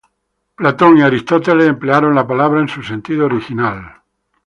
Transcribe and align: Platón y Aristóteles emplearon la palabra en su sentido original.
Platón 0.55 0.97
y 0.97 1.03
Aristóteles 1.03 1.67
emplearon 1.67 2.15
la 2.15 2.25
palabra 2.25 2.59
en 2.59 2.67
su 2.67 2.81
sentido 2.81 3.27
original. 3.27 4.01